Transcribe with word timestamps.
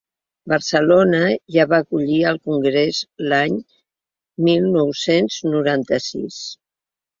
Barcelona 0.51 1.19
ja 1.55 1.65
va 1.73 1.79
acollir 1.85 2.17
el 2.31 2.39
congrés 2.51 3.03
l’any 3.27 3.61
mil 4.49 4.67
nou-cents 4.79 5.41
noranta-sis. 5.55 6.43